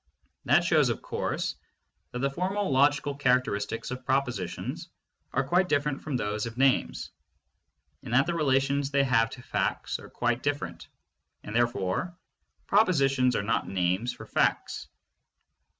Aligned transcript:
That 0.45 0.63
shows, 0.63 0.89
of 0.89 1.03
course, 1.03 1.53
that 2.09 2.17
the 2.17 2.29
formal 2.31 2.71
logical 2.71 3.13
characteristics 3.15 3.91
of 3.91 4.03
propositions 4.03 4.89
are 5.31 5.47
quite 5.47 5.69
different 5.69 6.01
from 6.01 6.17
those 6.17 6.47
of 6.47 6.57
names, 6.57 7.11
and 8.01 8.11
that 8.15 8.25
the 8.25 8.33
relations 8.33 8.89
they 8.89 9.03
have 9.03 9.29
to 9.29 9.43
facts 9.43 9.99
are 9.99 10.09
quite 10.09 10.41
different, 10.41 10.87
and 11.43 11.55
therefore 11.55 12.17
propositions 12.65 13.35
are 13.35 13.43
not 13.43 13.69
names 13.69 14.11
for 14.11 14.25
facts. 14.25 14.87